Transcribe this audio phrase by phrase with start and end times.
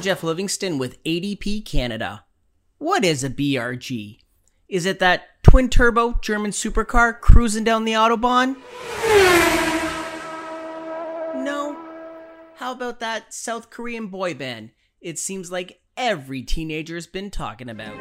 [0.00, 2.24] Jeff Livingston with ADP Canada.
[2.78, 4.18] What is a BRG?
[4.68, 8.56] Is it that twin turbo German supercar cruising down the Autobahn?
[11.44, 11.76] No.
[12.56, 14.70] How about that South Korean boy band?
[15.00, 17.94] It seems like every teenager's been talking about.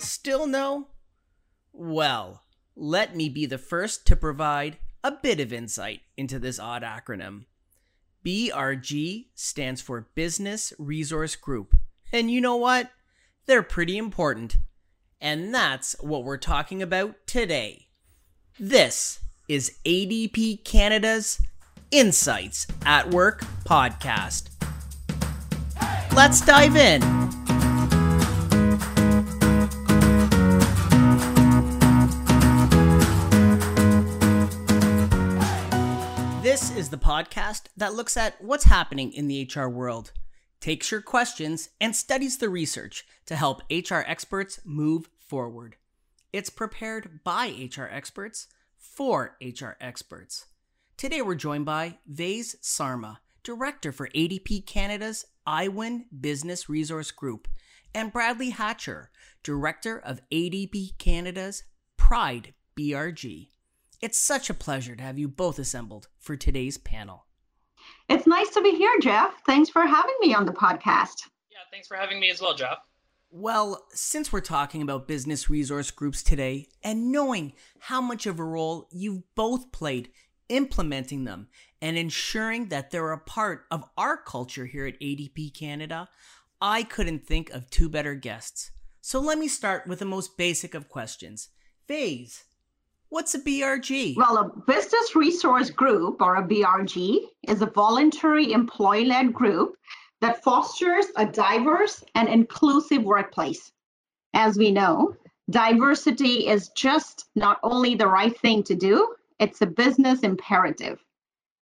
[0.00, 0.88] Still no?
[1.72, 2.42] Well,
[2.74, 7.44] let me be the first to provide a bit of insight into this odd acronym.
[8.24, 11.74] BRG stands for Business Resource Group.
[12.10, 12.90] And you know what?
[13.46, 14.56] They're pretty important.
[15.20, 17.88] And that's what we're talking about today.
[18.58, 21.40] This is ADP Canada's
[21.90, 24.48] Insights at Work podcast.
[26.14, 27.43] Let's dive in.
[36.84, 40.12] Is the podcast that looks at what's happening in the HR world,
[40.60, 45.76] takes your questions, and studies the research to help HR experts move forward.
[46.30, 50.44] It's prepared by HR experts for HR experts.
[50.98, 57.48] Today we're joined by Vaiz Sarma, Director for ADP Canada's iWin Business Resource Group,
[57.94, 59.10] and Bradley Hatcher,
[59.42, 61.64] Director of ADP Canada's
[61.96, 63.53] Pride BRG.
[64.04, 67.24] It's such a pleasure to have you both assembled for today's panel.
[68.10, 69.32] It's nice to be here, Jeff.
[69.46, 71.22] Thanks for having me on the podcast.
[71.50, 72.80] Yeah, thanks for having me as well, Jeff.
[73.30, 78.44] Well, since we're talking about business resource groups today and knowing how much of a
[78.44, 80.10] role you've both played
[80.50, 81.48] implementing them
[81.80, 86.10] and ensuring that they're a part of our culture here at ADP Canada,
[86.60, 88.70] I couldn't think of two better guests.
[89.00, 91.48] So let me start with the most basic of questions.
[91.88, 92.42] Vaiz,
[93.14, 94.16] What's a BRG?
[94.16, 99.76] Well, a business resource group or a BRG is a voluntary employee led group
[100.20, 103.70] that fosters a diverse and inclusive workplace.
[104.34, 105.14] As we know,
[105.48, 110.98] diversity is just not only the right thing to do, it's a business imperative.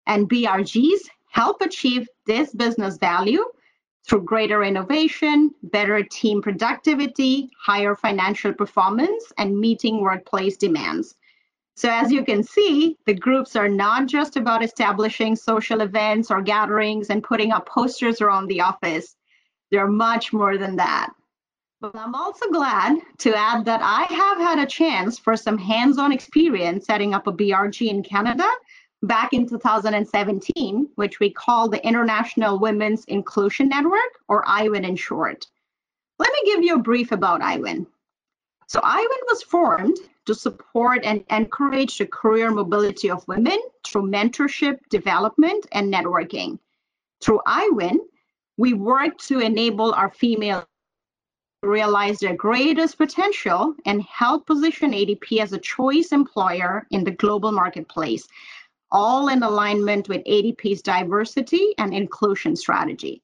[0.07, 1.01] And BRGs
[1.33, 3.45] help achieve this business value
[4.07, 11.17] through greater innovation, better team productivity, higher financial performance, and meeting workplace demands.
[11.81, 16.43] So as you can see, the groups are not just about establishing social events or
[16.43, 19.17] gatherings and putting up posters around the office.
[19.71, 21.09] They're much more than that.
[21.81, 26.13] But I'm also glad to add that I have had a chance for some hands-on
[26.13, 28.47] experience setting up a BRG in Canada
[29.03, 35.47] back in 2017, which we call the International Women's Inclusion Network, or IWIN in short.
[36.19, 37.87] Let me give you a brief about IWIN.
[38.71, 44.79] So IWIN was formed to support and encourage the career mobility of women through mentorship,
[44.91, 46.57] development, and networking.
[47.21, 47.97] Through IWIN,
[48.59, 50.65] we work to enable our female
[51.65, 57.51] realize their greatest potential and help position ADP as a choice employer in the global
[57.51, 58.29] marketplace,
[58.93, 63.21] all in alignment with ADP's diversity and inclusion strategy.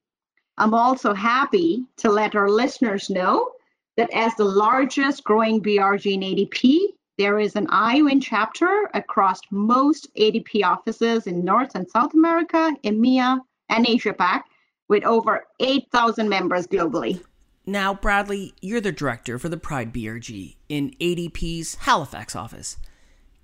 [0.59, 3.53] I'm also happy to let our listeners know
[3.97, 6.79] that as the largest growing BRG in ADP,
[7.19, 13.41] there is an IWIN chapter across most ADP offices in North and South America, EMEA,
[13.71, 14.45] and Asia Pac,
[14.89, 17.23] with over 8,000 members globally.
[17.65, 22.77] Now, Bradley, you're the director for the Pride BRG in ADP's Halifax office.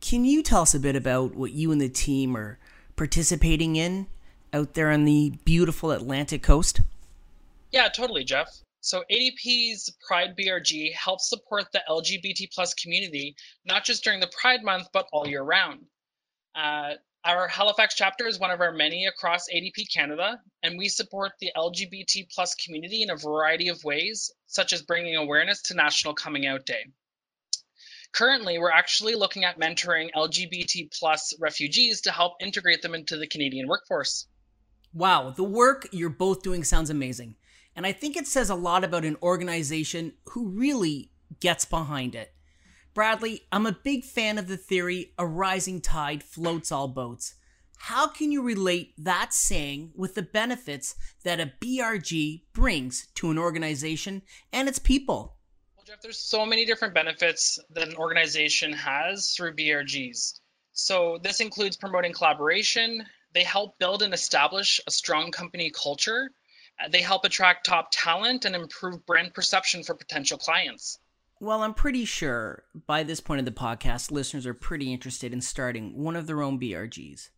[0.00, 2.58] Can you tell us a bit about what you and the team are
[2.94, 4.06] participating in
[4.52, 6.82] out there on the beautiful Atlantic coast?
[7.70, 8.62] Yeah, totally, Jeff.
[8.82, 14.64] So ADP's Pride BRG helps support the LGBT plus community, not just during the Pride
[14.64, 15.86] Month, but all year round.
[16.56, 16.94] Uh,
[17.24, 21.52] our Halifax chapter is one of our many across ADP Canada, and we support the
[21.56, 26.48] LGBT plus community in a variety of ways, such as bringing awareness to National Coming
[26.48, 26.84] Out Day.
[28.10, 33.28] Currently, we're actually looking at mentoring LGBT plus refugees to help integrate them into the
[33.28, 34.26] Canadian workforce.
[34.92, 37.36] Wow, the work you're both doing sounds amazing.
[37.74, 41.10] And I think it says a lot about an organization who really
[41.40, 42.34] gets behind it.
[42.94, 47.34] Bradley, I'm a big fan of the theory a rising tide floats all boats.
[47.78, 53.38] How can you relate that saying with the benefits that a BRG brings to an
[53.38, 54.22] organization
[54.52, 55.38] and its people?
[55.76, 60.38] Well, Jeff, there's so many different benefits that an organization has through BRGs.
[60.74, 63.04] So, this includes promoting collaboration,
[63.34, 66.30] they help build and establish a strong company culture
[66.90, 70.98] they help attract top talent and improve brand perception for potential clients.
[71.40, 75.40] Well, I'm pretty sure by this point of the podcast, listeners are pretty interested in
[75.40, 77.30] starting one of their own BRGs.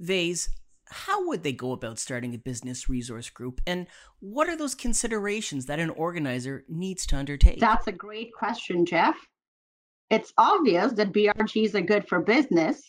[0.00, 0.48] Vaiz,
[0.88, 3.60] how would they go about starting a business resource group?
[3.66, 3.86] And
[4.20, 7.58] what are those considerations that an organizer needs to undertake?
[7.60, 9.16] That's a great question, Jeff.
[10.10, 12.82] It's obvious that BRGs are good for business.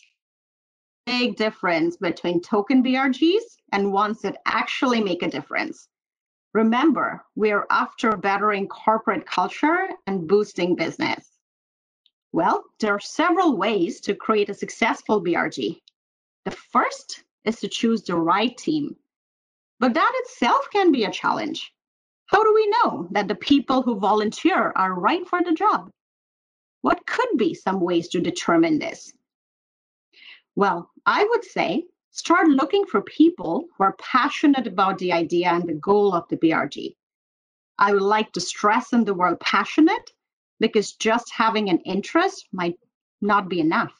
[1.06, 5.88] Big difference between token BRGs and ones that actually make a difference.
[6.54, 11.28] Remember, we're after bettering corporate culture and boosting business.
[12.32, 15.80] Well, there are several ways to create a successful BRG.
[16.44, 18.96] The first is to choose the right team.
[19.80, 21.72] But that itself can be a challenge.
[22.26, 25.90] How do we know that the people who volunteer are right for the job?
[26.80, 29.12] What could be some ways to determine this?
[30.56, 35.68] Well, I would say start looking for people who are passionate about the idea and
[35.68, 36.94] the goal of the BRG.
[37.78, 40.10] I would like to stress in the word passionate
[40.60, 42.78] because just having an interest might
[43.20, 43.92] not be enough.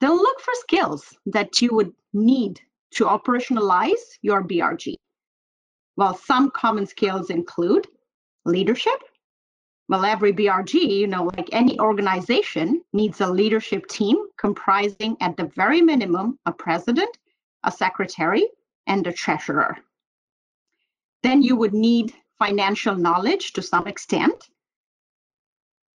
[0.00, 2.60] Then look for skills that you would need
[2.94, 4.94] to operationalize your BRG.
[5.96, 7.86] While some common skills include
[8.46, 9.02] leadership,
[9.92, 15.44] well, every BRG, you know, like any organization, needs a leadership team comprising, at the
[15.54, 17.18] very minimum, a president,
[17.64, 18.48] a secretary,
[18.86, 19.76] and a treasurer.
[21.22, 24.48] Then you would need financial knowledge to some extent,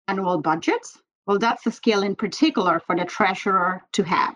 [0.09, 4.35] annual budgets, well, that's a skill in particular for the treasurer to have.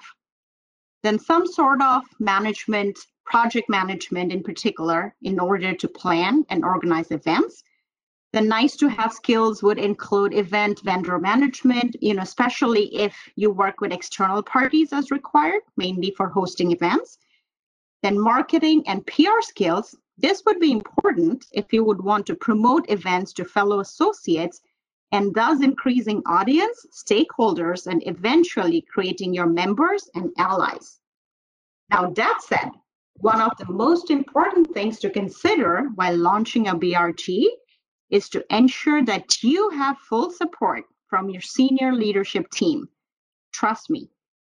[1.04, 7.12] Then some sort of management, project management in particular, in order to plan and organize
[7.12, 7.62] events.
[8.32, 13.50] The nice to have skills would include event vendor management, you know, especially if you
[13.50, 17.18] work with external parties as required, mainly for hosting events.
[18.04, 19.96] Then marketing and PR skills.
[20.20, 24.62] This would be important if you would want to promote events to fellow associates
[25.12, 31.00] and thus increasing audience, stakeholders, and eventually creating your members and allies.
[31.90, 32.70] Now, that said,
[33.16, 37.48] one of the most important things to consider while launching a BRG
[38.10, 42.88] is to ensure that you have full support from your senior leadership team.
[43.52, 44.10] Trust me,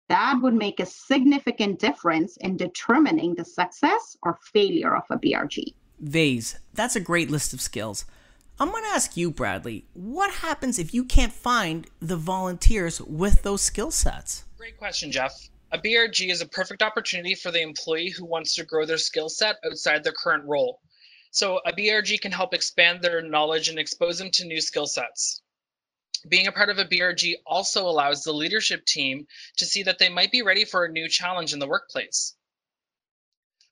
[0.09, 5.75] that would make a significant difference in determining the success or failure of a BRG.
[6.01, 8.05] Vase, that's a great list of skills.
[8.59, 13.43] I'm going to ask you, Bradley, what happens if you can't find the volunteers with
[13.43, 14.45] those skill sets?
[14.59, 15.33] Great question, Jeff.
[15.73, 19.29] A BRG is a perfect opportunity for the employee who wants to grow their skill
[19.29, 20.81] set outside their current role.
[21.33, 25.43] So, a BRG can help expand their knowledge and expose them to new skill sets.
[26.29, 30.09] Being a part of a BRG also allows the leadership team to see that they
[30.09, 32.37] might be ready for a new challenge in the workplace.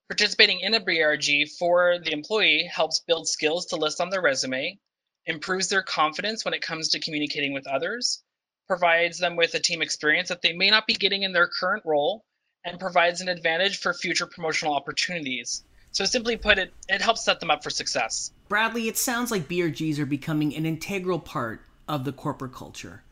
[0.08, 4.78] Participating in a BRG for the employee helps build skills to list on their resume,
[5.26, 8.22] improves their confidence when it comes to communicating with others,
[8.66, 11.84] provides them with a team experience that they may not be getting in their current
[11.84, 12.24] role,
[12.64, 15.64] and provides an advantage for future promotional opportunities.
[15.98, 18.30] So, simply put, it, it helps set them up for success.
[18.48, 23.02] Bradley, it sounds like BRGs are becoming an integral part of the corporate culture.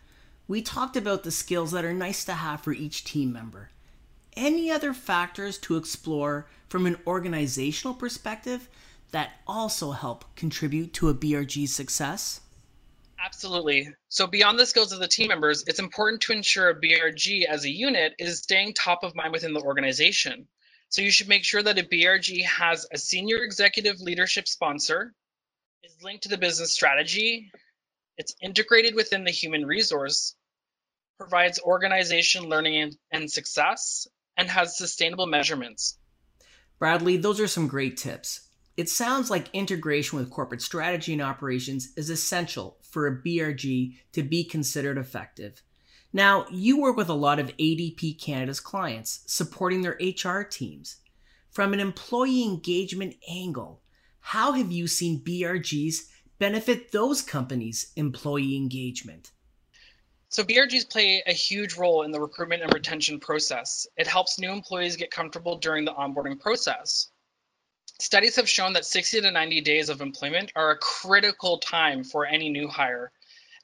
[0.47, 3.71] We talked about the skills that are nice to have for each team member.
[4.37, 8.69] Any other factors to explore from an organizational perspective
[9.11, 12.43] that also help contribute to a BRG's success?
[13.19, 13.89] Absolutely.
[14.11, 17.65] So, beyond the skills of the team members, it's important to ensure a BRG as
[17.65, 20.47] a unit is staying top of mind within the organization.
[20.89, 25.13] So, you should make sure that a BRG has a senior executive leadership sponsor,
[25.83, 27.51] is linked to the business strategy,
[28.17, 30.35] it's integrated within the human resource,
[31.19, 35.99] provides organization learning and, success, and has sustainable measurements.
[36.79, 38.49] Bradley, those are some great tips.
[38.77, 44.23] It sounds like integration with corporate strategy and operations is essential for a BRG to
[44.23, 45.63] be considered effective.
[46.17, 50.97] Now, you work with a lot of ADP Canada's clients, supporting their HR teams.
[51.51, 53.83] From an employee engagement angle,
[54.21, 56.09] how have you seen BRGs
[56.39, 59.33] benefit those companies' employee engagement?
[60.31, 63.87] So BRGs play a huge role in the recruitment and retention process.
[63.99, 67.11] It helps new employees get comfortable during the onboarding process.
[68.01, 72.25] Studies have shown that 60 to 90 days of employment are a critical time for
[72.25, 73.13] any new hire,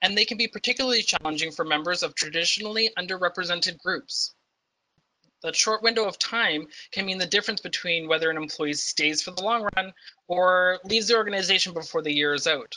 [0.02, 4.34] and they can be particularly challenging for members of traditionally underrepresented groups.
[5.42, 9.30] That short window of time can mean the difference between whether an employee stays for
[9.30, 9.92] the long run
[10.28, 12.76] or leaves the organization before the year is out.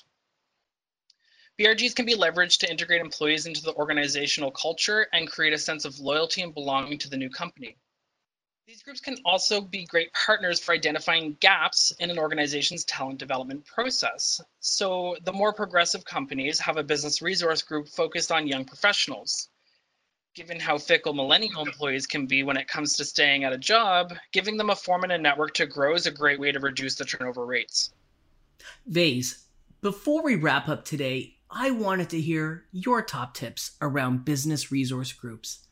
[1.59, 5.85] BRGs can be leveraged to integrate employees into the organizational culture and create a sense
[5.85, 7.77] of loyalty and belonging to the new company.
[8.67, 13.63] These groups can also be great partners for identifying gaps in an organization's talent development
[13.63, 14.41] process.
[14.59, 19.49] So, the more progressive companies have a business resource group focused on young professionals.
[20.33, 24.15] Given how fickle millennial employees can be when it comes to staying at a job,
[24.31, 26.95] giving them a form and a network to grow is a great way to reduce
[26.95, 27.93] the turnover rates.
[28.87, 29.45] Vase,
[29.81, 35.13] before we wrap up today, I wanted to hear your top tips around business resource
[35.13, 35.67] groups.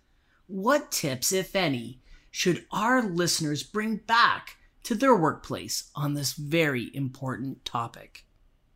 [0.45, 2.02] What tips, if any,
[2.33, 8.25] should our listeners bring back to their workplace on this very important topic?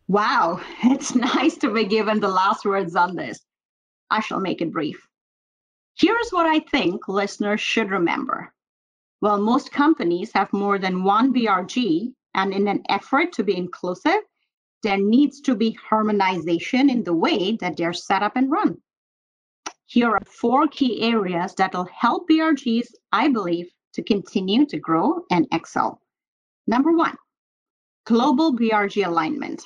[0.06, 3.40] Wow, it's nice to be given the last words on this.
[4.10, 5.04] I shall make it brief.
[5.98, 8.54] Here's what I think listeners should remember.
[9.18, 14.22] While most companies have more than one BRG, and in an effort to be inclusive,
[14.84, 18.80] there needs to be harmonization in the way that they're set up and run.
[19.90, 25.24] Here are four key areas that will help BRGs, I believe, to continue to grow
[25.30, 26.02] and excel.
[26.66, 27.16] Number one,
[28.04, 29.64] global BRG alignment.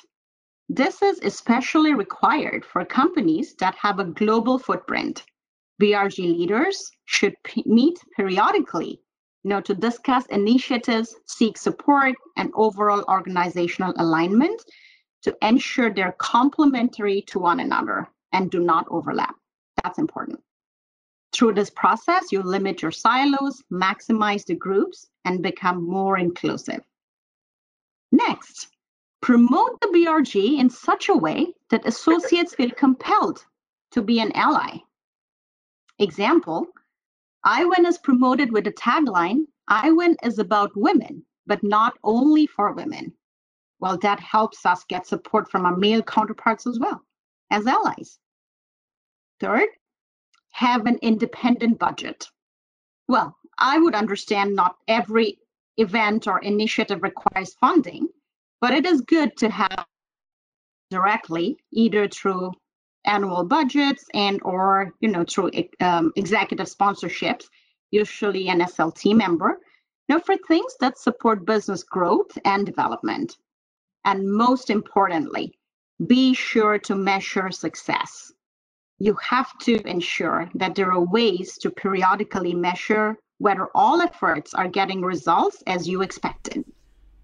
[0.69, 5.25] This is especially required for companies that have a global footprint.
[5.81, 9.01] BRG leaders should meet periodically
[9.43, 14.63] you know, to discuss initiatives, seek support, and overall organizational alignment
[15.23, 19.35] to ensure they're complementary to one another and do not overlap.
[19.83, 20.39] That's important.
[21.33, 26.81] Through this process, you limit your silos, maximize the groups, and become more inclusive.
[28.11, 28.67] Next,
[29.21, 33.43] promote the BRG in such a way that associates feel compelled
[33.91, 34.77] to be an ally.
[35.99, 36.67] Example,
[37.45, 43.13] IWIN is promoted with the tagline IWIN is about women, but not only for women.
[43.79, 47.03] Well, that helps us get support from our male counterparts as well
[47.49, 48.19] as allies.
[49.43, 49.67] Third,
[50.51, 52.29] have an independent budget.
[53.09, 55.37] Well, I would understand not every
[55.75, 58.07] event or initiative requires funding,
[58.61, 59.85] but it is good to have
[60.89, 62.53] directly either through
[63.03, 67.43] annual budgets and or you know through um, executive sponsorships
[67.91, 69.59] usually an slt member
[70.07, 73.35] know for things that support business growth and development
[74.05, 75.53] and most importantly
[76.07, 78.31] be sure to measure success
[79.03, 84.69] you have to ensure that there are ways to periodically measure whether all efforts are
[84.69, 86.63] getting results as you expected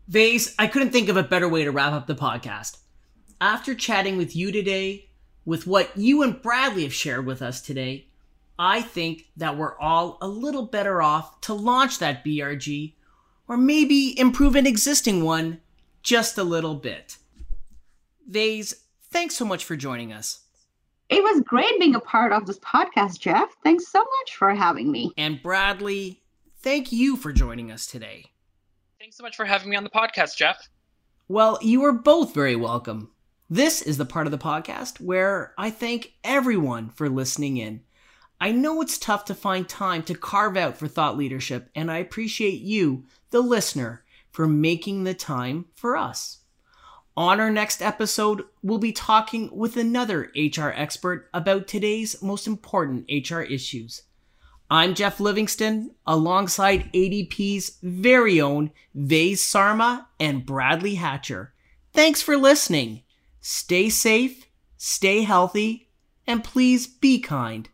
[0.09, 2.77] Vase, I couldn't think of a better way to wrap up the podcast.
[3.39, 5.11] After chatting with you today,
[5.45, 8.07] with what you and Bradley have shared with us today,
[8.57, 12.95] I think that we're all a little better off to launch that BRG
[13.47, 15.61] or maybe improve an existing one
[16.01, 17.17] just a little bit.
[18.27, 18.73] Vase,
[19.11, 20.39] thanks so much for joining us.
[21.09, 23.49] It was great being a part of this podcast, Jeff.
[23.63, 25.11] Thanks so much for having me.
[25.17, 26.21] And Bradley,
[26.61, 28.25] thank you for joining us today.
[28.99, 30.69] Thanks so much for having me on the podcast, Jeff.
[31.27, 33.09] Well, you are both very welcome.
[33.49, 37.81] This is the part of the podcast where I thank everyone for listening in.
[38.39, 41.97] I know it's tough to find time to carve out for thought leadership, and I
[41.97, 46.37] appreciate you, the listener, for making the time for us.
[47.19, 53.09] On our next episode, we'll be talking with another HR expert about today's most important
[53.11, 54.03] HR issues.
[54.71, 61.51] I'm Jeff Livingston, alongside ADP's very own Vase Sarma and Bradley Hatcher.
[61.91, 63.03] Thanks for listening.
[63.41, 64.45] Stay safe,
[64.77, 65.89] stay healthy,
[66.25, 67.67] and please be kind.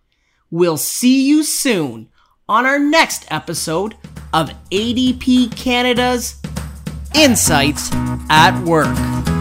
[0.50, 2.10] We'll see you soon
[2.50, 3.96] on our next episode
[4.34, 6.42] of ADP Canada's
[7.14, 7.92] Insights
[8.28, 9.35] at Work.